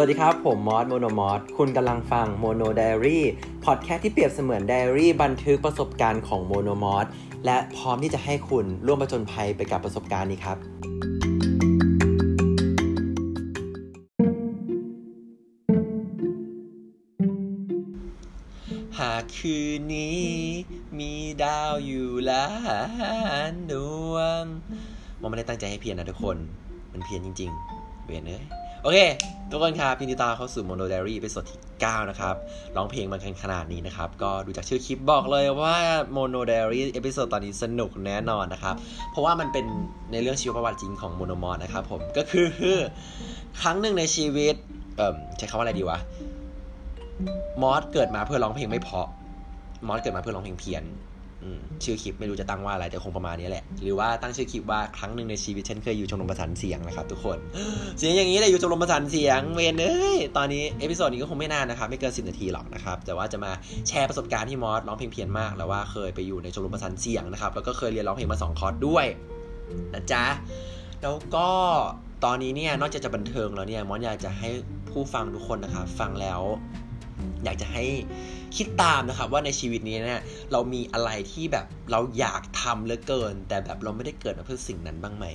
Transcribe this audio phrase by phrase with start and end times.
[0.00, 3.24] สวัสดีครับ ผมมอส Mono Mos คุณกำลังฟัง Mono Diary
[3.64, 7.06] พอดแคสต์ที่เปรียบเสมือนไดอารี่บันทึกประสบการณ์ของ Mono Mos
[7.46, 10.58] และพร้อมที่จะให้คุณร่วมประจนภัยไปกับประสบการณ์นี้ครับ
[18.98, 20.24] หากคืนนี้
[20.98, 22.46] มีดาวอยู่ล้า
[23.50, 23.74] นด
[24.10, 24.44] วง
[25.20, 26.36] มอสไม่ได้ตั้งใจให้เพี้ยนนะทุกคน
[26.92, 28.44] มันเพี้ยนจริง ๆ เพี้ยนเอ้ย
[28.84, 28.98] โอเค
[29.52, 32.34] ทุกคนครับยินดีต้อนรับเข้าสู่ Mono Diary episode ที่ 9 นะครับ
[32.76, 35.76] ร้องเพลงมากันขนาดนี้นะครับ ก็ดูจากชื่อคลิปบอกเลยว่า
[36.16, 38.74] Mono Diary episode ตอนนี้สนุกแน่นอนนะครับ
[39.10, 39.66] เพราะว่ามันเป็น
[40.12, 42.46] ในเรื่องชีวประวัติจริงของ Mono Mos นะครับผมก็คือ
[43.62, 44.54] ครั้งหนึ่งในชีวิต
[44.96, 45.98] เอ่อใช้คำว่าอะไรดีวะ
[47.62, 49.08] มอสเกิดมาเพื่อร้องเพลงไม่เพราะ
[49.88, 50.84] มอสเกิดมาเพื่อร้องเพลงเพี้ยน
[51.84, 57.38] ชื่อคลิปไม่รู้จะตั้งว่าอะไรแต่คงประมาณนี้แหละ หรือว่าตั้งชื่อคลิปว่าครั้งหนึ่งในชีวิตฉันเคยอยู่ชมรมประสานเสียงนะครับทุกคน
[57.98, 63.52] เสียงอย่างนี้เลยอยู่ชมรมประสานเสียงเวรเอ้ยตอนนี้ episode นี้ก็คงไม่นานนะครับไม่เกินสิบนาทีหรอกนะครับแต่ว่าจะมา
[63.88, 69.06] แชร์ประสบการณ์ที่มอสร้องเพลงเพี้ยนมาก แล้วว่าเคยไปอยู่ในชมรมประสานเสียงนะครับแล้วก็เคยเรียนร้องเพลงมาสองคอร์สด้วย
[69.94, 70.24] นะจ๊ะ
[71.02, 71.48] แล้วก็
[72.24, 74.48] ตอนนี้เนี่ยนอกจากจะบันเทิงแล้วเนี่ยมอสอยากจะให้
[74.90, 76.40] ผู้ฟังทุกคนนะครับฟังแล้ว
[77.44, 77.84] อยากจะให้
[78.56, 85.26] คิดตามนะครับว่าในชีวิตนี้เนี่ยเรามีอะไรที่แบบเราอยากทำเหลือเกิน แต่แบบเราไม่ได้เกิดมาเพื่อสิ่งนั้นบ้างไหม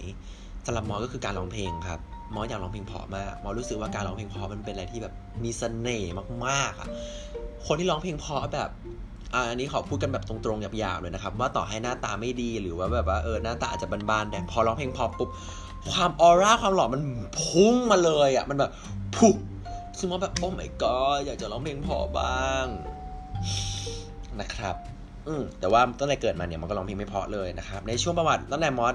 [0.66, 2.00] สำหรับมอก็คือการร้องเพลงครับ
[2.36, 6.14] มออยากร้องเพลงเพราะมากมอรู้สึกว่าการร้องเพลงเพราะมันเป็นอะไรที่แบบมีเสน่ห์
[6.48, 6.90] มากๆอะ
[7.66, 8.70] คนที่ร้องเพลงเพราะแบบ
[9.34, 15.30] อันนี้ขอพูดกันแบบตรงๆหยาบๆเลยนะครับ ว่าต่อให้หน้าตาไม่ดีหรือว่าแบบว่าเออหน้าตาอาจจะบานๆแต่พอร้องเพลงเพราะปุ๊บ
[15.92, 17.02] ความออร่าความหล่อมัน
[17.42, 18.72] พุ่งมาเลยอะมันแบบ
[19.16, 19.30] พุ
[20.00, 22.66] ซึ่งว่าแบบโอ้ my god อยากจะร้องเพลงพอบ้าง
[24.42, 24.76] นะครับ
[25.28, 28.94] อืมแต่ว่าตั้งแต่เกิดมาเนี่ยมันก็ร้องเพลงไม่เพาะเลยนะครับ ในช่วงประวัติตั้งแต่มอส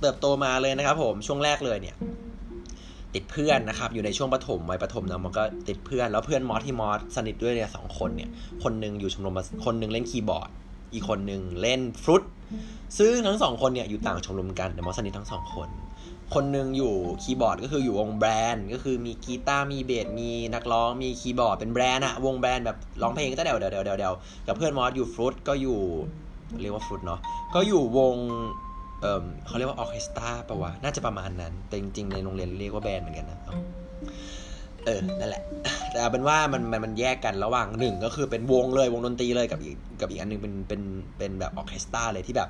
[0.00, 1.96] เติบโตมาเลยนะครับ ผมช่วงแรกเลยเนี่ย
[3.14, 8.30] ติดเพื่อนนะครับ อยู่ในช่วงประถมวัยประถมนะมันก็ติดเพื่อนแล้วเพื่อนมอสที่มอสสนิทด้วยเนี่ยสองคนเนี่ย
[8.62, 10.50] คนหนึ่งอยู่ชมรมคนหนึ่งเล่นคีย์บอร์ด
[10.92, 12.22] อีกคนหนึ่งเล่นฟลุต
[12.98, 15.68] ซึ่งทั้งสองคนเนี่ยอยู่ต่างชมรมกันแต่มอสสนิททั้งสองคน
[16.34, 24.14] คนหนึ่งอยู่คีย์บอร์ดก็คืออยู่วง band ก็คือมีกีตาร์มีเบสมีนักร้องมีคีย์บอร์ดเป็น band อะวง band แบบร้องเพลงก็เดี๋ยวเดี๋ยวเดี๋ยวเดี๋ยว
[24.46, 25.80] กับเพื่อนมอสอยู่ฟลุตก็อยู่
[26.60, 27.20] เรียกว่าฟลุตเนาะ
[27.54, 28.16] ก็อยู่วง
[29.00, 33.38] เออเขาเรียกว่าออเคสตราปะวะน่าจะประมาณนั้น แต่จริงๆในโรงเรียนเรียกว่า band เหมือนกันนะ
[34.86, 35.42] เออ นั่นแหละ
[35.90, 40.82] แต่เป็นว่ามันมันมันแยกกันระหว่างหนึ่งก็คือเป็นวงเลยวงดนตรีเลยกับอีกกับอีกอันนึงเป็นเป็น
[41.18, 42.48] เป็นแบบออเคสตราเลยที่แบบ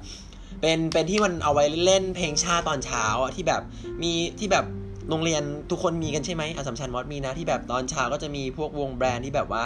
[0.60, 3.62] เป็นเป็นที่มันเอาไว้เล่นเพลงชาตอนเช้าอะที่แบบ
[4.02, 4.64] มีที่แบบ
[5.08, 9.64] โรงเรียนทุกคนมีกันใช่ไหมอสมชัญมอสมีนะที่แบบตอนเช้าก็จะมีพวกวงแบรนด์ที่แบบว่า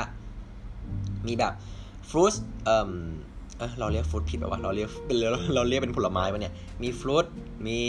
[1.26, 1.52] มีแบบ
[2.08, 2.92] ฟรุตเอ่อ
[3.78, 5.16] เราเรียกฟรุตผิดแบบว่าเราเรียกเป็น
[5.54, 7.26] เราเรียกเป็นผลไม้ปะเนี่ยมีฟรุต
[7.66, 7.80] มี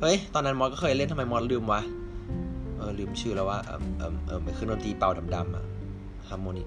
[0.00, 1.80] เฮ้ยตอนนั้นมอสก็เคยเล่นทำไมมอสลืมวะ
[2.90, 5.64] ออลืมชื่อแล้วว่าเออเออเออเป็นเครื่องดนตรีเป่าดำๆอะ
[6.28, 6.64] ฮาร์โมนิ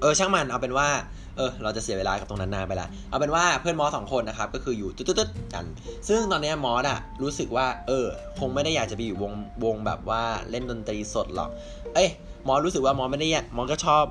[0.00, 0.88] เออช่างมันเอาเป็นว่า
[1.36, 5.64] เออเราจะเสียเวลากับตรงนั้นนานไปละเอาเป็นว่าเพื่อนมอสสองคนนะครับก็คืออยู่ตึ๊ดๆกัน
[6.08, 8.06] ซึ่งตอนนี้มอสอะรู้สึกว่าเออ
[8.38, 9.32] คงไม่ได้อยากจะไปอยู่วง
[9.64, 11.50] วงแบบว่าเล่นดนตรีสดหรอก
[11.94, 12.08] เอ้ย
[12.46, 14.04] มอสรู้สึกว่ามอสไม่ได้มอสก็ชอบ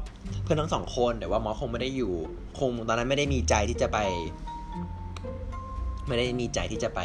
[0.44, 2.14] เพื่อนทั้งสองคนแต่ว่ามอสคงไม่ได้อยู่
[2.60, 3.98] คงตอนนั้นไม่ได้มีใจที่จะไป
[6.08, 7.00] ไม่ได้มีใจที่จะไป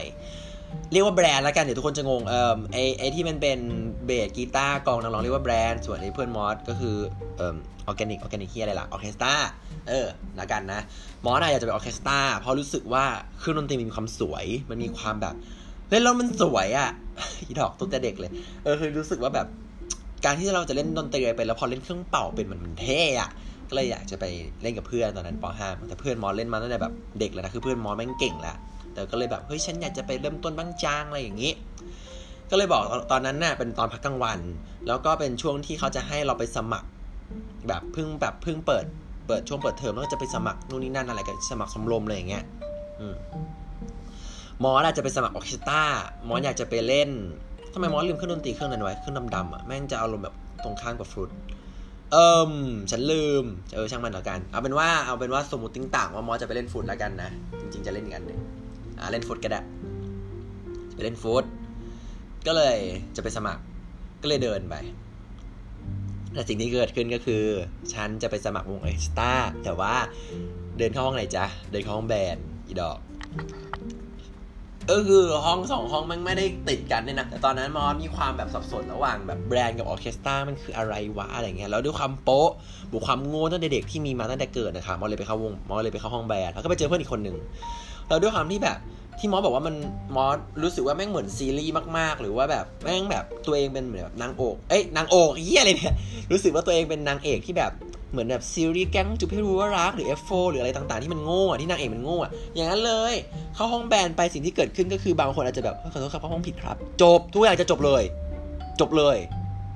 [0.92, 3.58] เรียกว่า band ละกันเดี๋ยวทุกคนจะงงเอ่อไอไอที่มันเป็น
[4.06, 6.96] เบสกีตาร์กลองนักร้องเรียกว่า band ส่วนไอเพื่อนมอสก็คือ
[7.36, 7.56] เอ่อ
[7.86, 9.34] ออร์แกนิกออร์แกนิกที่อะไรล่ะออเคสตรา
[9.88, 10.06] เออ
[10.40, 10.80] ละกันนะ
[11.24, 13.04] มอสอะอยากจะเป็นออเคสตราเพราะรู้สึกว่า
[13.38, 15.34] เครื่องดนตรีมีความสวย มันมีความแบบ
[15.90, 16.90] เล่นแล้วมันสวยอะ
[17.46, 18.30] อีดอกตั้งแต่เด็กเลย
[18.64, 19.46] เออคือรู้สึกว่าแบบ
[20.24, 23.30] การที่เราจะเล่นดนตรีไปแล้วพอเล่นเครื่องเป่าเป็นมันมันเท่อะ
[23.68, 24.24] ก็เลยอยากจะไป
[24.62, 28.56] เล่นกับเพื่อนตอนนั้นป .5 แต่เพื่อนมอสเล่นมาตั้งแต่แบบเด็กแล้วนะคือเพื่อนมอสแม่งเก่งแล้ว
[28.98, 31.52] แต่ก็เลยแบบเฮ้ยฉันอยากจะไปเริ่มต้นบ้างบ้างอะไรอย่างนี้
[32.50, 34.40] ก็เลยบอกตอนนั้นน่ะเป็นตอนพักกลางวัน
[34.86, 36.88] แล้วก็เป็นช่วงที่เขาจะให้เราไปสมัคร
[37.68, 38.84] แบบเพิ่งแบบเพิ่งเปิด
[39.26, 42.44] เปิดช่วงเปิดเทอมแล้วก็จะไปสมัครนู่นนี่นั่นอะไรกันสมัครสมรมอะไรอย่างเงี้ย
[44.62, 45.82] มอสอาจจะไปสมัครออเคสตรา
[46.28, 47.10] มอสอยากจะไปเล่น
[47.72, 50.34] ทำไมมอสลืมเครื่องดนตรีเครื่องนั้นไว้เครื่องดำๆอะแม่งจะอาลมณ์แบบ
[50.64, 51.30] ตรงข้างกับฟลุต
[52.12, 52.52] เอิม
[52.90, 57.30] ฉันลืมเออช่างมันแล้วกัน เอาเป็นว่าเอาเป็นว่าสมมติติ้งต่างว่ามอสจะไปเล่นฟุตแล้วกันนะ
[57.60, 58.40] จริงๆจะเล่นอีกอันหนึ่ง
[59.00, 59.60] อ่าเล่นฟุตก็ได้
[60.94, 61.44] ไปเล่นฟุต
[62.46, 62.78] ก็เลย
[63.16, 63.62] จะไปสมัคร
[64.22, 64.74] ก็เลยเดินไป
[66.32, 67.42] แต่สิ่งที่เกิดขึ้นก็คือ
[67.94, 69.32] ฉันจะไปสมัครวงเอ็กซ์ตา
[69.64, 69.94] แต่ว่า
[70.78, 72.36] เดินเข้าห้องไหนจ๊ะ เดินเข้าห้องแบน
[72.66, 72.98] อีดอก
[74.86, 82.50] เออคือห้องสองห้องมันไม่ได้ติดกันเนี่ยนะ แต่ตอนนั้นมอสมีความแบบสับสนระหว่างแบบแบรนด์กับออเคสตรามันคืออะไรวะอะไรเงี้ยแล้วด้วยความโป๊ะ
[82.92, 87.36] บุความโง่ตั้งแต่เด็กที่มีมาตั้งแต่เกิดนะครับมอสเลยไปเข้าวงมอสเลยไปเข้าห้องแบนแล้วก็ไปเจอเพื่อนอีกคนหนึ่ง
[88.08, 88.78] แล้วด้วยความที่แบบ
[89.18, 89.74] ที่มอสบอกว่ามัน
[90.16, 95.94] มอสรู้สึกว่าแม่งเหมือนซีรีส์มากๆ หรือว่าแบบแม่งแบบตัวเองเป็นเหมือนแบบนางโอกเอ้ยนางโอกเฮียอะไรเนี่ย
[96.32, 97.72] รู้สึกว่าตัวเองเป็นนางเอกที่แบบ
[98.12, 103.14] เหมือนแบบซีรีส์แก๊งจุพี่รู้ว่ารักหรือ F4 หรืออะไรต่างๆที่มันโง่อะที่นางเอกมันโง่อะอย่างนั้นเลย
[103.54, 108.02] เข้าห้องแบนไปสิ่งที่เกิดขึ้นก็คือบางคนอาจจะแบบขอโทษครับเข้าห้องผิดครับ จบทุกอย่างจะจบเลย
[108.80, 109.16] จบเลย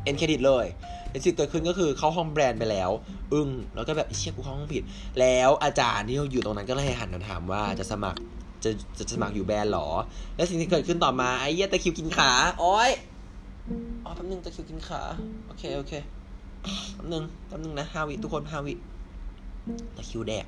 [0.05, 0.65] เอ็นเครดิตเลย
[1.13, 2.91] แต่สิ่งเกิดขึ้นก็คือเข้าห้องแบรนด์ไปแล้ว
[3.33, 4.83] อึ้งแล้วก็แบบเชี่ยกูเข้าห้องผิด
[5.21, 8.21] แล้วอาจารย์ที่อยู่ตรงนั้นก็เลยหันมาถามว่าจะสมัคร
[8.65, 9.89] จะจะสมัครอยู่แบรนด์หรอ
[10.37, 12.31] และสิ่งที่เกิดขึ้นต่อมาไอ้เหี้ยตะคริวกินขา
[12.61, 12.91] โอ้ย
[14.05, 15.01] อ๋อแป๊บนึงตะคริวกินขา
[15.47, 15.93] โอเคโอเค
[16.95, 18.75] แป๊บนึงแป๊บนึงนะห้าวิทุกคนห้าวิ
[19.97, 20.47] ตะคริวแดก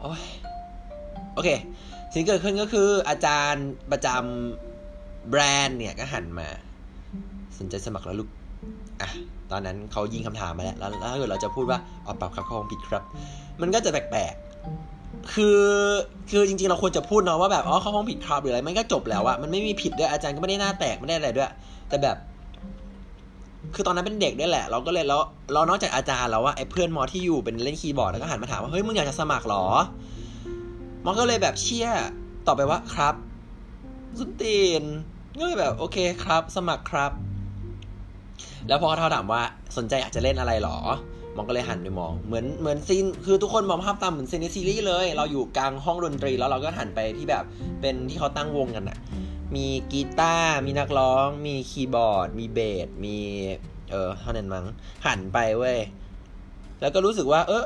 [0.00, 0.22] โอ้ย
[1.34, 1.48] โอเค
[2.12, 6.48] สิ่งที่เกิดขึ้นก็คืออาจารย์ประจำแบรนด์เนี่ยก็หันมา
[7.58, 8.28] สนใจสมัครแล้วลูก
[9.02, 9.10] อะ
[9.50, 13.02] ตอนนั้นเขายิงคำถามมาแล้วแล้วถ้าเกิดเราจะพูดว่าอ๋อปรับครับข้าห้องผิดครับ
[13.60, 15.60] มันก็จะแปลกๆคือ
[16.30, 21.50] คือจริงๆเราควรจะพูดเนาะว่าแบบอ๋อข้าห้องผิดครับหรืออะไรมันก็จบแล้วอะมันไม่มีผิดด้วยอาจารย์ก็ไม่ได้หน้าแตกไม่ได้อะไรด้วย
[21.88, 22.16] แต่แบบ
[23.74, 25.20] คือตอนนั้นเป็นเด็กด้วยแหละ เราก็เลยแล้ว
[25.52, 29.64] เรานอกจากอาจารย์แล้วว่าไอ้เพื่อนมอที่อยู่เป็นเล่นคีย์บอร์ดแล้วก็หันมาถามว่าเฮ้ยมึงอยากจะสมัครหรอ
[31.04, 31.88] มอก็เลยแบบเชี่ย
[32.46, 33.14] ตอบไปว่าครับ
[34.18, 34.82] สุนตีน
[35.38, 37.12] ก็เลยแบบโอเคครับ สมัครครับ
[38.68, 39.42] แล้วพอเขาถามว่า
[39.76, 40.78] สนใจอยากจะเล่นอะไรหรอ
[41.36, 47.44] มองก็เลยหันไปมอง เหมือนเหมือนซีนคือทุกคนมองภาพตามเหมือนซีนในซีรีส์เลย เราอยู่กลางห้องดนตรีแล้วเราก็หันไปที่แบบ
[47.80, 48.98] เป็นที่เขาตั้งวงกันอะ
[49.56, 53.16] มีกีตาร์มีนักร้อง มีคีย์บอร์ด มีเบสมี
[53.90, 54.66] เออเท่านั้นมั้ง
[55.06, 55.78] หันไปเว้ย
[56.80, 57.64] แล้วก็รู้สึกว่า เออ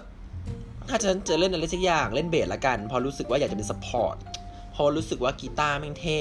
[0.89, 4.17] ถ้าฉันจะเล่นอะไรสักอย่างเล่นเบสละกัน พอรู้สึกว่าอยากจะเป็น support
[4.75, 6.21] พอรู้สึกว่ากีตาร์แม่งเท่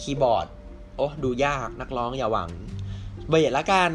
[0.00, 0.46] คีย์บอร์ด
[0.96, 2.50] โอ้ดูยากนักร้องอย่าหวัง
[3.28, 3.90] เบสละกัน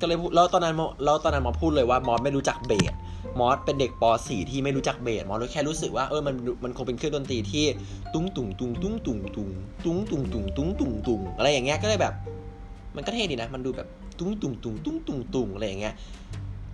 [0.00, 0.74] ก็เลยแล้วตอนนั้น
[1.04, 2.94] แล้วตอนนั้นมอสพูดเลยว่ามอสไม่รู้จักเบส
[3.38, 6.34] มอสเป็นเด็กป .4 ที่ไม่รู้จักเบสมอสแค่รู้สึกว่าเออมัน
[6.64, 7.64] มันคงเป็นเครื่องดนตรีที่
[8.14, 9.48] ตุ้งตุ้งตุ้งตุ้งตุ้งตุ้ง
[9.84, 12.14] ตุ้งตุ้งตุ้งตุ้งตุ้งตุ้งอะไรอย่างเงี้ยก็เลยแบบ
[12.96, 13.88] มันก็เท่ดีนะ มันดูแบบ
[14.18, 15.94] ตุ้งตุ้งตุ้งตุ้งตุ้งตุ้งอะไรอย่างเงี้ย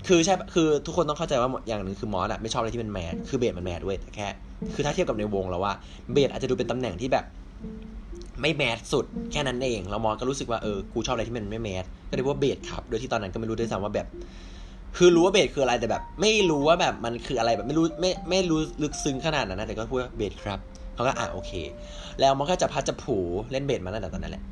[0.08, 4.28] คือใช่คือทุกคนต้องเข้าใจว่าอย่างหนึ่งคือมอสอะไม่ชอบอะไรที่เป็นแมสคือเบสมันแมสด้วยแต่แค่
[4.74, 5.72] คือถ้าเทียบกับในวงแล้วว่า
[6.12, 7.24] เบสอาจจะดูเป็นตำแหน่งที่แบบ
[8.40, 11.84] ไม่แมสสุดแค่นั้นเองเรามองก็รู้สึกว่าเออกูชอบอะไรที่มันไม่แมส
[12.16, 14.06] เลยว่าเบสครับ โดยที่ตอนนั้นก็ไม่รู้ด้วยซ้ำว่าแบบ
[14.96, 20.58] คือรู้ว่าเบสคืออะไรแต่แบบ ไม่รู้ว่าแบบมันคืออะไรแบบไม่รู้ไม่ไม่รู้ลึกซึ้งขนาดนั้นนะแต่ก็พูดว่าเบสครับ
[20.94, 21.52] เขาก็อะโอเค
[22.20, 23.16] แล้วมันก็จะพัดจะผู
[23.50, 24.44] เล่นเบสมาตั้งแต่ตอนนั้นแหละ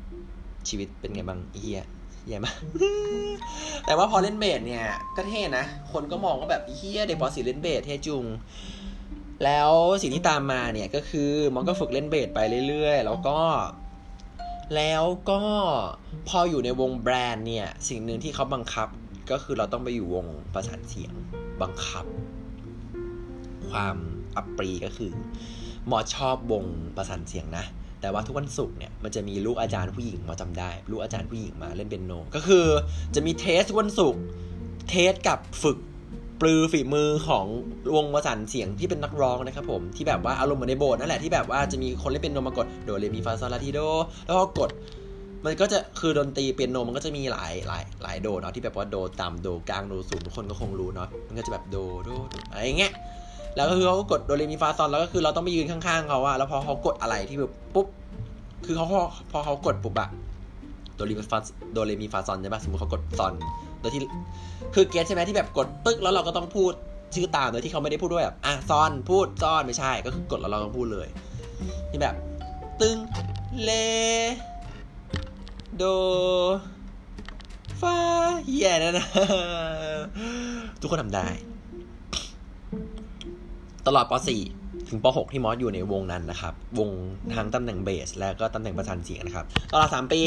[0.67, 1.83] ชีวิตเป็นไงบ้างเฮีย
[2.23, 2.55] เฮียมาก
[3.85, 4.85] แต่ว่าพอเล่นเบสเนี่ย
[5.15, 8.25] ก็เท่นะ คนก็มองว่าแบบเฮียเด็กปอสีเล่นเบสเท่จุง
[9.43, 9.71] แล้ว
[10.01, 13.37] สิ่งที่ตามมาเนี่ยก็คือมันก็ฝึกเล่นเบสไปเรื่อยๆ แล้วก็
[14.75, 15.41] แล้วก็
[16.27, 18.87] พออยู่ในวงแบรนด์เนี่ย สิ่งหนึ่งที่เขาบังคับ
[19.31, 21.13] ก็คือเราต้องไปอยู่วงประสานเสียง
[21.61, 22.05] บังคับ
[23.69, 23.97] ความ
[24.35, 25.11] อัปรีย์ก็คือ
[25.87, 26.65] มอสชอบวง
[26.97, 27.65] ประสานเสียงนะ
[28.01, 32.65] แต่ว่าทุกวันศุกร์เนี่ยมันจะมีลูกอาจารย์ผู้หญิงมาจำได้ ลูกอาจารย์ผู้หญิงมาเล่นเปียโน ก็คือ
[33.15, 34.21] จะมี test วันศุกร์
[34.89, 35.77] test กับฝึก
[36.41, 37.45] ปรือฝีมือของ
[37.95, 43.79] วงประสานเสียงที่เป็นนักร้องนะครับผมที่แบบว่าอารมณ์เหมือนในโบสถ์นั่นแหละที่แบบว่าจะมีคนเล่นเปียโนมากดโดเรมีฟาซอลาทิโด
[44.25, 44.69] แล้วก็กด
[45.45, 52.09] มันก็จะคือดนตรีเปียโนมันก็จะมีหลายหลายหลายโดเนาะที่แบบว่าโดต่ำโดกลางโดสูงทุกคนก็คงรู้เนาะมันก็จะแบบโดโด
[52.51, 52.91] อะไรเงี้ย
[53.55, 57.87] แล้วก็คือเขาก็กดโดเรมีฟาซอนแล้วก็คือเราต้องไปยืนข้างๆเขาอะแล้วพอเขากดอะไรที่แบบปุ๊บ
[58.65, 60.09] คือเขาพอพอเขากดปุ๊บอะ
[60.95, 61.37] โดเรมีฟา
[61.73, 63.33] โดเรมีฟาซอนใช่ปะสมมติเขากดซอน
[63.85, 64.01] โดยที่
[64.75, 66.73] คือเกสใช่ไหมที่แบบกดปึ๊กแล้วเราก็ต้องพูด
[67.15, 71.07] ชื่อตามโดยที่เขาไม่ได้พูดด้วยแบบอะซอนพูดซอนไม่ใช่ก็คือกดแล้วเราต้องพูดเลย
[71.89, 72.15] ที่แบบ
[72.81, 72.97] ตึง
[73.61, 73.71] เล
[75.75, 75.83] โด
[77.81, 77.97] ฟา
[78.57, 79.07] แย่นะนะ
[80.81, 81.27] ทุกคนทำได้
[83.87, 86.89] ตลอดป .4 ถึงป .6 ที่มอสอยู่ในวงนั้นนะครับ วง
[87.35, 90.21] ทั้งตำแหน่งเบส และก็ตำแหน่งประสานเสียงนะครับตลอด3ปี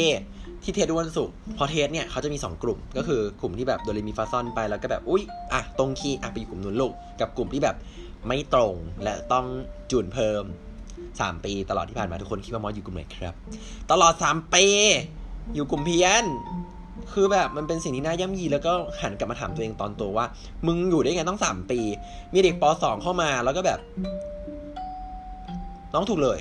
[0.63, 5.23] ที่ test ทุกวันศุกร์พอ test เนี่ยเขาจะมี 2 กลุ่ม ก็คือกลุ่มที่แบบโดเรมีฟาซอลไปแล้วก็แบบอุ๊ย
[5.53, 7.75] อะตรงคีย์อะไปอยู่กลุ่มนู้นลูกกับกลุ่มที่แบบ
[8.27, 8.73] ไม่ตรง
[9.03, 9.45] และต้อง
[9.91, 10.43] จูนเพิ่ม
[10.93, 13.33] 3 ปีตลอดที่ผ่านมาทุกคนคิดว่ามอสอยู่กลุ่มไหนครับ
[13.91, 14.65] ตลอด 3 ปี
[15.53, 16.25] อยู่กลุ่มเพี้ยน
[17.13, 20.25] คือแบบมันเป็นสิ่งที่น่าย่ำยีแล้วก็หันกลับมาถามตัวเองตอนโตว่า
[20.67, 21.79] มึงอยู่ได้ไงต้องสามปี
[22.33, 23.79] มีเด็กปสองเข้ามาแล้วก็แบบ
[25.93, 26.39] น้องถูกเลย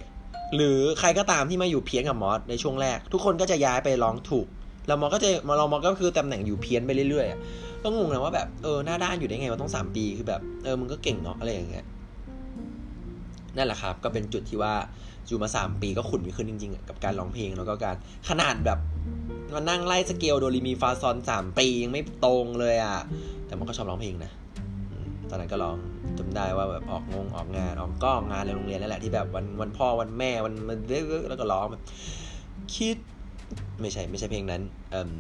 [0.55, 4.47] หรือใครก็ตามที่มาอยู่เพี้ยนกับมอสในช่วงแรก ทุกคนก็จะย้ายไปร้องถูก
[4.87, 11.85] แล้วมอสก็จะมาเรามอสก็คือตำแหน่งอยู่เพี้ยนไปเรื่อยๆก็งงนะว่าแบบเออหน้าด้านอยู่ได้ไงมาต้องสามปีคือแบบเออมึงก็เก่งเนาะอะไรอย่างเงี้ย
[13.57, 14.75] นั่นแหละครับ ก็เป็นจุดที่ว่า
[15.26, 17.97] อยู่มาสามปีก็ขุนม่ขึ้นจริงๆ กับการร้องเพลงแล้วก็การ
[18.28, 18.78] ขนาดแบบ
[19.55, 22.99] มานั่งไล่สเกลโดเรมีฟาซอนสามปียังไม่ตรงเลยอะ
[23.47, 24.33] แต่มันก็ชอบร้องเพลงนะ
[25.30, 25.76] ตอนนั้นก็ร้อง
[26.18, 30.78] จำได้ว่าแบบออกงงออกงานออกก็ออกงานในโรงเรียนนั่นแหละที่แบบวันวันพ่อวันแม่วันมัน
[31.28, 31.82] แล้วก็ร้องแบบ
[32.76, 32.97] คิด
[33.80, 35.11] ไม่ใช่ไม่ใช่เพลงนั้นเอ่ม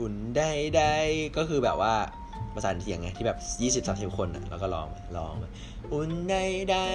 [0.00, 0.94] อุ่นได้ได้
[1.36, 1.94] ก็คือแบบว่า
[2.54, 5.34] ประสานเสียงไงที่แบบยี่สิบสามสิบคนอะแล้วก็ร้องร้อง
[5.92, 6.88] อุ่นได้ได้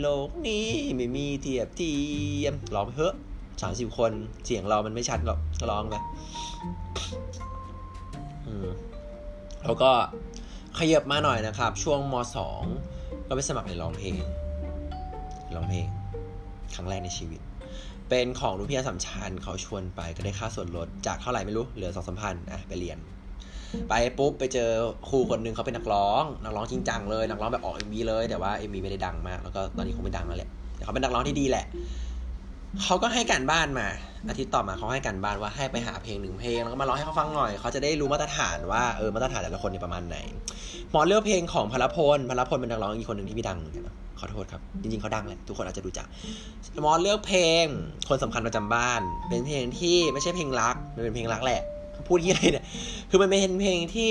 [0.00, 1.94] โลกนี้ไม่มีเทียบเที
[2.42, 3.14] ยมร้องไปเถอะ
[3.62, 4.12] สามสิบคน
[4.44, 5.94] เสียงเรามันไม่ชัดหรอกก็ร้องไป
[8.46, 8.66] อืม
[9.64, 9.90] แล้วก็
[10.78, 12.62] ขยับมาหน่อยนะครับ ช่วงมสอง
[13.28, 14.14] ก็ไปสมัครในร้องเพลง
[15.54, 15.86] ร้องเพลง
[16.74, 17.40] ครั้งแรกในชีวิต
[18.08, 22.98] เป็นของรุ่นพี่สามชันเขาชวนไปก็ได้ค่าส่วนลดจากเท่าไหร่ไม่รู้เหลือสองสามพันอะไปเรียน
[23.88, 24.70] ไปปุ๊บไปเจอ
[25.08, 31.66] ครูคนหนึ่งเขาเป็นนักร้องนักร้องจริงจังเลยนักร้องแบบออกเอ็มวีเลยแต่ว่าเอ็มวีไม่ได้ดังมากแล้วก็ตอนนี้คงไม่ดังแล้วแหละแต่เขาเป็นนักร้องที่ดีแหละ
[32.82, 33.88] เขาก็ให้การบ้านมา
[34.28, 40.16] อาทิตย์ต่อมาเขาให้การบ้านว่าให้ไปหาเพลงหนึ่งเพลงแล้วก็มาร้องให้เขาฟังหน่อยเขาจะได้รู้มาตรฐานว่าเออมาตรฐานแต่ละคนเนี่ยประมาณไหน
[40.90, 46.06] หมอเลือกเพลงของพลพลพลพลเป็นนักร้องอีกคนหนึ่งที่พี่ดังเหมือนะขอโทษครับ จริงๆเขาดังแหละทุกคนอาจจะรู้จัก
[46.82, 47.64] หมอเลือกเพลง
[48.08, 51.60] คนสำคัญประจำบ้าน เป็นเพลงที่ไม่ใช่เพลงรักมันเป็นเพลงรักแหละ
[52.08, 52.64] พูดที่ไรเนี่ย
[53.10, 54.10] คือมันเป็นเพลงที่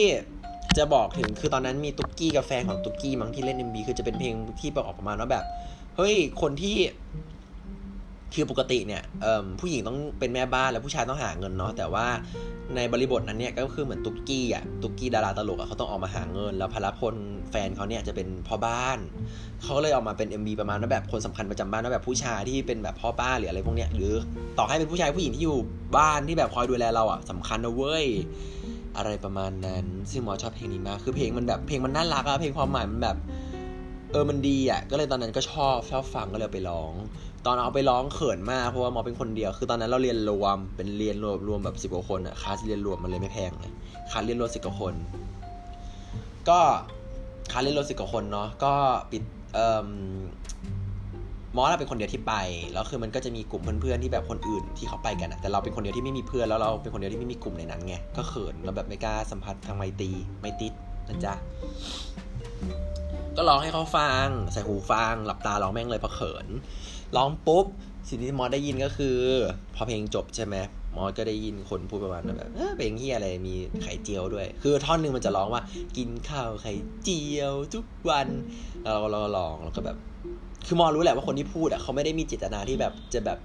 [0.78, 5.44] จะบอกถึงคือตอนนั้นมีตุ๊กกี้กับแฟนของตุ๊กกี้มั้งที่เล่น MB คือจะเป็นเพลงที่บอกออกประมาณว่าแบบ
[5.98, 6.76] เฮ้ยคนที่
[8.34, 9.04] คือปกติเนี่ย
[9.60, 12.06] ผู้หญิงต้องเป็นแม่บ้านแล้วผู้ชายต้องหาเงินเนาะแต่ว่า
[12.76, 17.16] ในบริบทนั้นเนี่ยก็คือเหมือนตุ๊กกี้อะตุ๊กกี้ดาราตลกอะเขาต้องออกมาหาเงิน แล้วพลพล
[17.52, 18.98] แฟนเขาเนี่ยจะเป็นพ่อบ้าน
[19.64, 24.14] เขาเลยออกมาเป็น MV ประมาณว่าแบบคนสำคัญประจำบ้านว่าแบบผู้ชายที่เป็นแบบพ่อบ้านหรืออะไรพวกเนี้ยหรือ
[24.58, 25.60] ต่อให้เป็นผู้ชายผู้หญิงที่อยู่
[25.98, 28.06] บ้านที่แบบคอยดูแลเราอะสำคัญนะเว้ย
[28.98, 33.18] อะไรประมาณนั้นซึ่งหมอชอบเพลงนี้มากคือเพลงมันแบบเพลงมันน่ารักอะเพลงความหมายมันแบบ
[34.12, 36.94] เออมันดีอะก็เลยตอนนั้นก็ชอบชอบฟังก็เลยไปร้อง
[37.46, 43.72] ตอนเอาไปร้องเขินมากเพราะว่ามอเป็นคนเดียว คือตอนนั้นเราเรียนรวมเป็นเรียนรวมรวมแบบสิบกว่าคนอะคลาสเรียนรวมมันเลยไม่แพงเลย
[44.12, 44.94] คลาสเรียนรวมสิบกว่าคน
[46.50, 46.60] ก็
[47.52, 48.74] คลาสเรียนรวมสิบกว่าคนเนาะก็
[49.12, 49.24] ปิด
[49.54, 49.90] เอ่อ
[51.56, 52.34] มอสเราเป็นคนเดียวที่ไป
[52.74, 60.74] แล้วคือมันก็จะมีกลุ่มเพื่อนๆที่แบบคนอื่นที่เขาไปกันอะแต่เราเป็นคนเดียวที่ไม่มีเพื่อนแล้วเราเป็นคนเดียวที่ไม่มีกลุ่มในนั้นไงก็เขินแล้วแบบไม่กล้าสัมผัสทางไมตีไม่ติด
[61.08, 61.34] นะจ๊ะ
[63.36, 66.48] ก็ร้องให้เขาฟัง ใส่หูฟัง หลับตาร้องแม่งเลยเพราะเขิน
[67.16, 67.66] ร้องปุ๊บ
[68.10, 69.16] สิ่งที่มอสได้ยินก็คือ
[69.76, 70.56] พอเพลงจบใช่ไหม
[70.96, 75.62] มอสก็ได้ยินคนพูดประมาณแบบเพลงเฮียอะไรมีไข่เจียวด้วย คือท่อนหนึ่งมันจะร้องว่า
[75.98, 78.28] กินข้าวไข่เจียวทุกวัน
[78.84, 79.98] เราเราลองแล้วก็แบบ
[80.68, 83.40] คือมอสรู้แหละว่าคนที่พูดอะเขาไม่ได้มีจิตนาที่แบบจะแบบ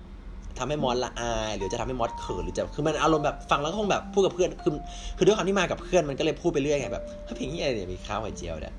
[0.58, 4.72] ทำให้มอสละอาย หรือจะทำให้มอสเขินหรือจะคือมันอารมณ์แบบฟังแล้วก็คงแบบพูดกับเพื่อนคือ
[5.16, 7.04] คือด้วยความที่มากับเพื่อนมันก็เลยพูดไปเรื่อยไงแบบ
[7.36, 8.74] เพลงเฮียอะไรเนี่ยมีข้าวไข่เจียวเนี่ย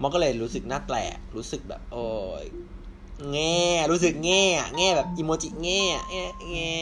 [0.00, 2.04] มอสก็เลยรู้สึกน่าแปลกรู้สึกแบบ โอ้
[2.42, 2.44] ย
[3.32, 3.60] แง่
[3.90, 4.44] รู้สึกแง่
[4.76, 6.72] แง่แบบอีโมจิแง่แง่แง่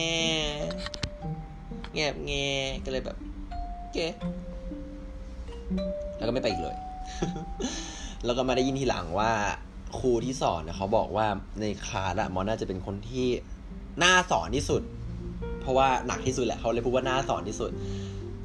[1.95, 2.47] แง่แง่
[2.85, 3.17] ก็เลยแบบ
[3.93, 4.07] เก๋
[6.17, 6.75] แล้วก็ไม่ไปอีกเลย
[8.25, 9.31] แล้วก็มาได้ยินทีหลังว่า
[9.99, 11.27] ครูที่สอนเนี่ยเขาบอกว่า
[11.61, 13.27] ในคลาสอะมอน่าจะเป็นคนที่
[14.03, 14.81] น่าสอนที่สุด
[15.61, 17.71] เพราะว่าหนักที่สุดแหละเขาเลยพูดว่าน่าสอนที่สุด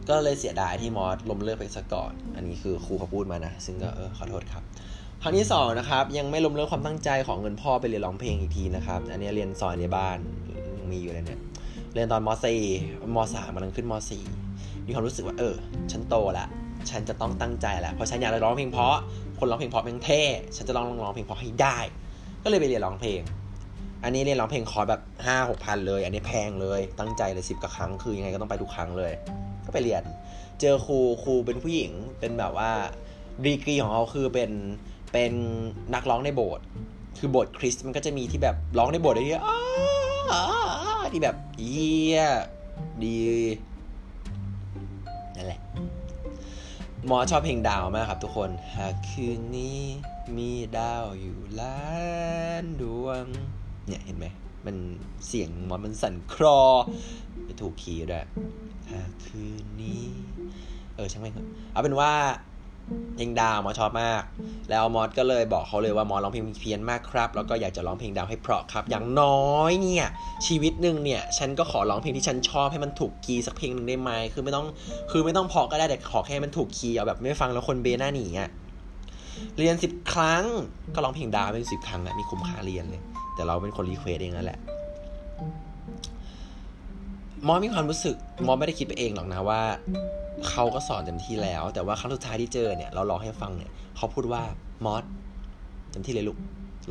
[0.08, 4.62] ก็เลยเสียดายที่มอสล้มเลิกไปซะก่อน อันนี้คือครูเขาพูดมานะ ซึ่งก็เออขอโทษครับ
[5.26, 10.18] ครั้งที่สองนะครับยังไม่ล้มเลิกความตั้งใจของเงินพ่อไปเรียนร้องเพลงอีกทีนะครับ อันนี้เรียนซอยในบ้าน
[10.78, 11.40] ยังมีอยู่เลยเนี่ย
[11.94, 12.28] เรียนตอนม
[12.70, 13.94] .4 ม .3 มันขึ้นม
[14.38, 15.54] .4 มีความรู้สึกว่าเออ
[15.92, 16.46] ฉันโตละ
[16.90, 18.96] ฉันจะต้องตั้งใจละเพราะฉันอยากจะร้องเพลงเพราะ
[19.38, 20.22] คนร้องเพลงเพราะเพลงเท่
[20.56, 21.78] ฉันจะลองร้องเพลงเพราะให้ได้
[22.44, 23.20] ก็เลยไปเรียนร้องเพลง
[24.04, 29.12] อันนี้เรียนร้องเพลงคอร์สแบบห้าหกพันเลย อันนี้แพงเลยตั้งใจเลยสิบกว่าครั้งคือยังไงก็ต้องไปทุกครั้งเลย
[29.66, 30.02] ก็ไปเรียน
[30.60, 32.70] เจอครูครูเป็นผู้หญิงเป็นแบบว่า
[33.44, 34.50] ดีกรีของเขาคือเป็น
[35.14, 35.34] เป็น
[35.94, 36.64] นักร้องในโบสถ์
[37.18, 39.38] คือโบสถ์คริสต์มันก็จะมีที่แบบร้องในโบสถ์ได้ที่
[41.12, 42.22] ที่แบบเยี่ย
[43.04, 43.18] ดี
[45.36, 45.60] นั่นแหละ
[47.06, 49.80] หมอชอบเพลงดาวมากครับทุกคน หากคืนนี้
[50.36, 51.82] มีดาวอยู่ล้า
[52.62, 53.24] นดวง
[53.86, 54.26] เนี่ยเห็นไหม
[54.66, 54.76] มัน
[55.26, 56.60] เสียงมอมันสั่นครอ
[57.44, 58.26] ไปถูกคีย์ด้วย
[58.92, 60.04] หากคืนนี้
[60.94, 61.30] เออช่างไม่
[61.72, 62.12] เอาเป็นว่า
[63.14, 64.22] เพลงดาวมอสชอบมาก
[64.70, 70.06] แล้วมอสก็เลยบอกเขาเลยว่ามอสร้องเพลงเพี้ยนมากครับ แล้วก็อยากจะร้องเพลงดาวให้เพราะครับ อย่างน้อยเนี่ย
[70.46, 74.66] ชีวิตหนึ่งเนี่ยฉันก็ขอร้องเพลงที่ฉันชอบให้มันถูกคีย์สักเพลงหนึ่งได้ไหมคือไม่ต้อง
[75.10, 78.50] คือไม่ต้องเพราะก็ได้แต่ขอแค่มันถูกคีย์เอาแบบไม่ฟังแล้วคนเบหน้าหนีอะ
[79.58, 80.44] เรียนสิบครั้ง
[80.94, 83.02] ก็ร้องเพลงดาวเป็นสิบครั้งอะมีคุ้มค่าเรียนเลย
[83.34, 84.58] แต่เราเป็นคน request เองนั่นแหละ
[87.46, 89.62] มอมีความรู้สึกมอไม่ได้คิดไปเองหรอกนะว่า
[90.48, 94.42] เขาก็สอนเต็มที่แล้ว แต่ว่าครั้งสุดท้ายที่เจอเนี่ยเราร้องให้ฟังเนี่ยเขาพูดว่า
[94.84, 95.04] มอส
[95.90, 96.38] เต็มที่เลยลูก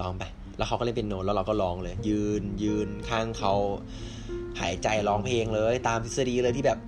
[0.02, 0.24] ร้องไป
[0.58, 3.54] แล้วเขาก็เล่นเป็นโน้ตแล้วเราก็ร้องเลย ยืนยืนข้างเขา
[4.60, 6.80] หายใจร้องเพลงเลย ตามทฤษฎีเลยที่แบบ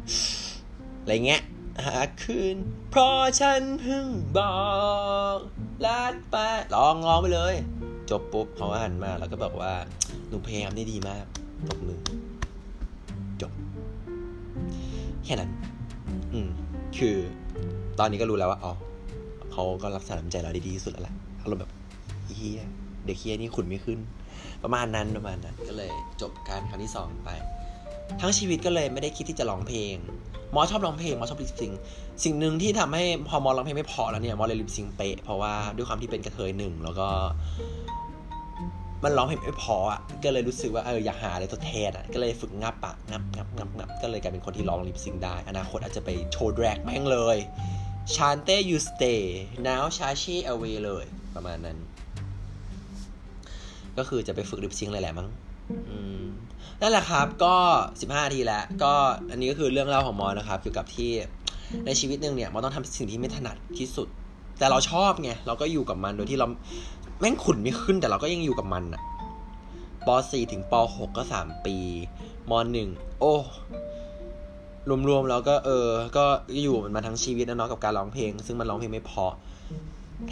[1.02, 1.42] อะไรเงี้ย
[1.86, 2.56] หากคืน
[2.92, 4.08] เพราะฉันเพิ่ง
[4.38, 4.56] บอ
[5.36, 5.38] ก
[5.86, 6.36] รักไป
[6.76, 7.56] ร้องร้องไปเลย
[8.10, 9.74] จบปุ๊บเขาหันมาแล้วก็บอกว่า
[10.30, 11.26] หนูพยายามได้ดีมาก
[11.70, 12.00] ตบมือ
[15.26, 15.50] แค่นั้น
[16.34, 16.50] อืม
[16.98, 17.16] คือ
[18.00, 18.74] ตอนนี้ก็รู้แล้วว่าอ๋อ
[19.52, 21.72] เขาก็รักษาน้ำใจเราได้ดีที่สุดแล้วแหละอารมณ์แบบ
[22.36, 22.62] เฮีย
[23.06, 24.00] เด็กเฮียนี่ขุนไม่ขึ้น
[24.64, 25.92] ประมาณนั้นประมาณนั้นก็เลย
[26.22, 27.30] จบการครั้งที่สองไป
[28.22, 29.96] ทั้งชีวิตก็เลยไม่ได้คิดที่จะร้องเพลง
[30.56, 31.72] มอชอบร้องเพลงมอชอบลิปซิง
[32.24, 37.08] สิ่งหนึ่งที่ทำให้พอมอร้องเพลงไม่พอแล้วเนี่ยมอเลยลิปซิงเป๊ะเพราะว่าด้วยความที่เป็นกระเทยหนึ่งแล้วก็
[39.04, 47.38] มันร้องเพลงไม่พออะก็เลยรู้สึกว่าเอออยากหาอะไรทดแทนอะก็เลยฝึกงับปะงับงับงับงับก็เลยกลายเป็นคนที่ร้องลิปซิงได้ อนาคตอาจจะไปโชว์แดรกแม่งเลย
[48.14, 49.22] ชานเต้ you stay
[49.68, 51.78] now ชาชี away เลย ประมาณนั้น
[53.98, 55.28] ก็คือจะไปฝึกลิปซิงเลยแหละมั้ง
[56.82, 57.56] นั่นแหละครับก็
[57.90, 58.94] 15นาทีแล้ว ก็
[59.30, 61.12] อันนี้ก็คือเรื่องเล่าของมอนะครับ เกี่ยวกับที่
[61.86, 64.08] ในชีวิตหนึ่งเนี่ยมอต้องทำสิ่งที่ไม่ถนัดที่สุด
[64.60, 66.48] แต่เราชอบไงเราก็อยู่กับมันโดยที่เรา
[67.20, 69.02] แม่งขุนไม่ขึ้นแต่เราก็ยังอยู่กับมันอะ
[70.08, 71.78] ป .4 ถึงป .6 ก็3ปี
[72.52, 72.54] ม
[72.88, 73.34] .1 โอ้
[75.08, 76.26] รวมๆแล้วก็เออ ก็
[76.64, 79.34] อยู่มันมาทั้งชีวิตนะเนาะกับการร้องเพลง ซึ่งมันร้องเพลงไม่เพราะ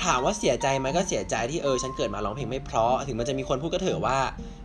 [0.04, 4.20] ถามว่าเสียใจไหมก็เสียใจที่เออฉันเกิดมาร้องเพลงไม่เพราะ ถึงมันจะมีคนพูดก็เถอะว่า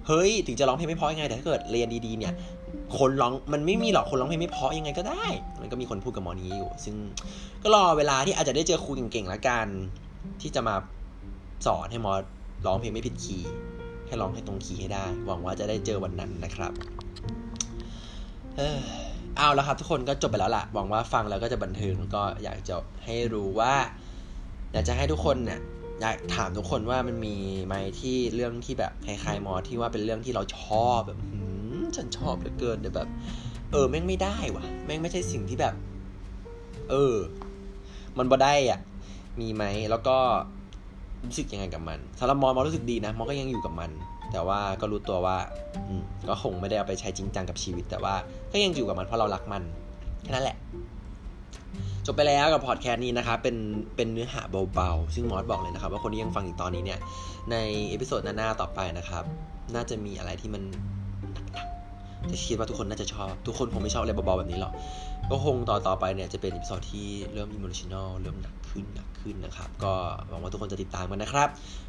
[0.06, 2.32] เฮ้ย ถึงจะร้องเพลงไม่เพราะยังไงแต่ถ้าเกิดเรียนดีๆเนี่ย
[2.98, 5.24] คนร้องมันไม่มีหรอกคนร้องเพลงไม่เพราะยังไงก็ได้
[5.60, 6.96] มันก็มีคนพูดกับมอนี้อยู่ ซึ่ง
[7.62, 9.66] ก็รอเวลาที่อาจจะได้เจอครูเก่งๆแล้วกัน
[10.40, 10.74] ที่จะมา
[11.66, 12.12] สอนให้มอ
[12.66, 13.50] ร้องเพลงไม่ผิดคีย์
[14.06, 16.72] ให้ร้องให้ตรงคีย์ให้ได้ หวังว่าจะได้เจอวันนั้นนะครับ
[18.56, 18.78] เออ
[19.36, 22.74] เอาแล้วครับ ทุกคนก็จบไปแล้วล่ะ หวังว่าฟังแล้วก็จะบันเทิงก็อยากจะ
[23.04, 23.74] ให้รู้ว่า
[24.72, 25.60] อยากจะให้ทุกคนเนี่ย
[26.00, 27.36] อยากถามทุกคนว่ามันมี
[27.66, 31.40] ไหมที่เรื่องที่แบบคล้ายๆมอที่ว่าเป็นเรื่องที่เราชอบแบบหื
[31.78, 33.08] มฉันชอบเหลือเกินแต่แบบ
[33.72, 35.74] เออแม่งไม่ได้วะแม่งไม่ใช่สิ่งที่แบบ
[36.90, 37.14] เออ
[38.18, 38.80] มันบ่ได้อะ
[39.40, 40.18] มีไหมแล้วก็
[41.26, 43.90] รู้สึกยังไงกับมันสำหรับมอมอรู้สึกดีนะมอก็ยังอยู่กับมัน
[44.32, 45.36] แต่ว่าก็รู้ตัวว่า
[45.88, 45.94] อื
[46.28, 48.14] ก็คงไม่ได้เอาไปใช้จริงจังกับชีวิต แต่ว่า
[48.52, 49.62] ก็ยังอยู่กับมันเพราะเรารักมัน
[50.22, 50.56] แค่นั้นแหละ
[52.06, 53.56] จบไปแล้วกับพอดแคสต์นี้นะครับ เป็น
[53.96, 54.42] เป็นเนื้อหา
[54.74, 56.98] เบาๆ ซึ่งมอสบอกเลยนะครับ ว่าคนที่ยังฟังอีกตอนนี้เนี่ย
[57.50, 57.56] ใน
[57.88, 59.24] episode หน้าๆต่อไปนะครับ
[59.74, 60.62] น่าจะมีอะไรที่มัน
[61.52, 64.72] หนักๆจะคิดว่าทุกคนน่าจะชอบ ทุกคนคงไม่ชอบอะไรเบาๆแบบนี้หรอก
[65.30, 69.94] ก็คงต่อต่อไปเนี่ยจะเป็น episode ที่เริ่ม emotional เริ่มหนักขึ้นหนักขึ้นนะครับ ก็
[70.28, 71.48] หวังว่าทุกคนจะติดตามกันนะครับ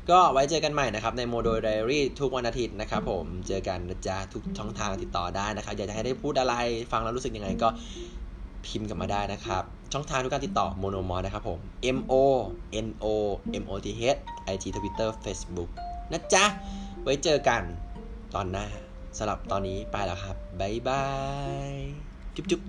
[0.10, 6.56] ก็ไว้เจอกันใหม่นะครับ ในโมโดไดอารี่ทุกวันอาทิตย์นะครับผมเจอกันนะจ๊ะทุกช่องทางติดต่อได้นะครับ อยากจะให้ได้พูดอะไร
[6.92, 7.70] ฟังแล้วรู้สึกยังไงก็
[8.66, 11.60] พิมพ์กันมาได้นะครับ ช่องทางทุกการติดต่อโมโนมอนะครับผม
[11.98, 12.14] M O
[12.86, 13.06] N O
[13.62, 14.20] M O T H
[14.54, 15.70] I G Twitter Facebook
[16.12, 16.46] นะจ๊ะ
[17.04, 17.62] ไว้เจอกัน
[18.36, 18.66] ตอนหน้า
[19.18, 21.06] สำหรับตอนนี้ไปแล้วครับ บ๊ายบา
[21.72, 21.74] ย
[22.36, 22.62] จุ๊บจุ๊บ